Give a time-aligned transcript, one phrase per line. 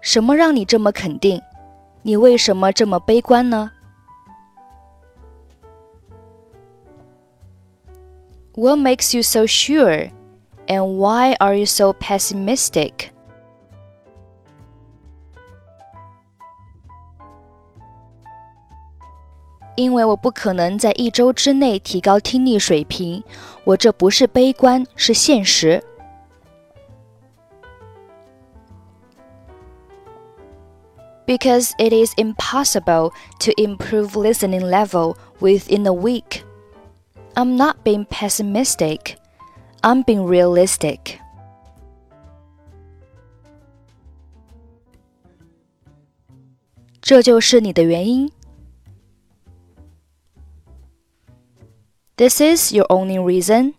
[0.00, 1.42] 什么让你这么肯定？
[2.02, 3.72] 你为什么这么悲观呢
[8.56, 10.08] What makes you so sure?
[10.66, 13.10] And why are you so pessimistic?
[31.26, 36.45] Because it is impossible to improve listening level within a week.
[37.38, 39.18] I'm not being pessimistic.
[39.84, 41.20] I'm being realistic.
[52.16, 53.74] This is your only reason.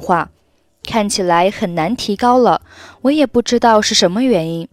[0.00, 0.33] I know
[0.83, 2.61] 看起来很难提高了，
[3.01, 4.67] 我也不知道是什么原因。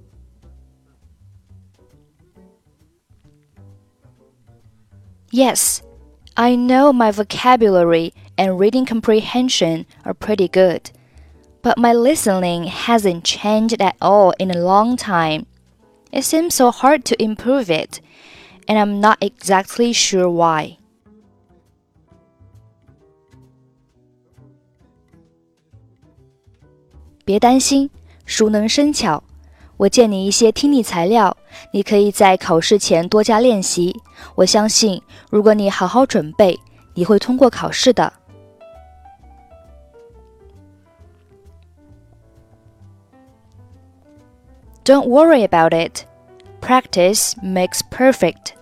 [5.30, 5.80] Yes,
[6.34, 10.82] I know my vocabulary and reading comprehension are pretty good,
[11.60, 15.44] but my listening hasn't changed at all in a long time.
[16.10, 18.00] It seems so hard to improve it,
[18.66, 20.78] and I'm not exactly sure why.
[27.24, 27.90] 别担心，
[28.24, 29.22] 熟能生巧。
[29.78, 31.36] 我借你一些听力材料，
[31.72, 33.94] 你可以在考试前多加练习。
[34.34, 36.58] 我相信，如果你好好准备，
[36.94, 38.12] 你会通过考试的。
[44.84, 46.04] Don't worry about it.
[46.60, 48.54] Practice makes perfect.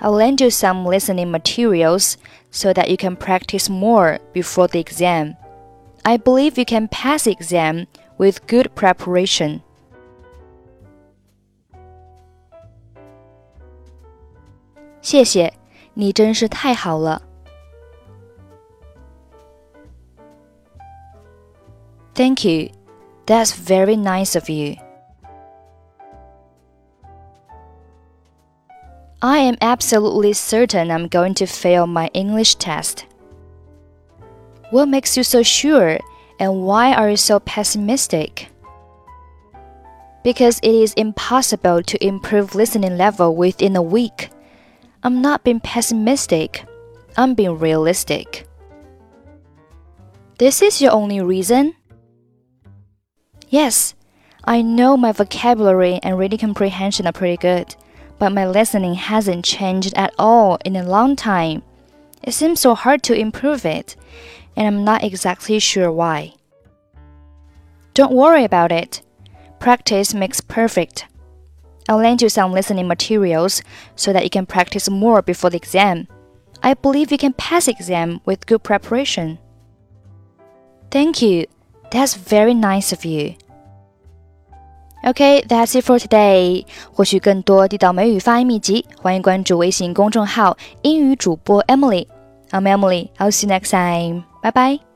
[0.00, 2.14] I'll lend you some listening materials
[2.50, 5.34] so that you can practice more before the exam.
[6.05, 7.87] I believe you can pass the exam
[8.17, 9.63] with good preparation.
[22.15, 22.69] Thank you.
[23.25, 24.75] That's very nice of you.
[29.21, 33.05] I am absolutely certain I'm going to fail my English test.
[34.73, 35.99] What makes you so sure?
[36.39, 38.49] And why are you so pessimistic?
[40.23, 44.31] Because it is impossible to improve listening level within a week.
[45.03, 46.65] I'm not being pessimistic.
[47.15, 48.47] I'm being realistic.
[50.39, 51.75] This is your only reason?
[53.49, 53.93] Yes,
[54.43, 57.75] I know my vocabulary and reading comprehension are pretty good,
[58.17, 61.61] but my listening hasn't changed at all in a long time.
[62.23, 63.95] It seems so hard to improve it,
[64.56, 66.34] and I'm not exactly sure why.
[67.94, 69.02] Don't worry about it.
[69.58, 71.06] Practice makes perfect.
[71.88, 73.62] I'll lend you some listening materials
[73.96, 76.06] so that you can practice more before the exam.
[76.62, 79.38] I believe you can pass the exam with good preparation.
[80.90, 81.46] Thank you.
[81.90, 83.34] That's very nice of you.
[85.04, 86.66] Okay, that's it for today.
[86.92, 93.10] 获取更多地道美语发音秘籍，欢迎关注微信公众号“英语主播 Emily”。I'm Emily.
[93.18, 94.24] I'll see you next time.
[94.43, 94.92] 拜拜。